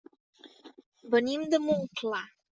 Venim 1.13 1.45
de 1.53 1.61
Montclar. 1.69 2.25